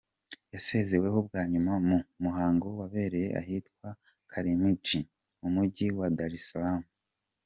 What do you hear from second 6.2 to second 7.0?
es Salaam.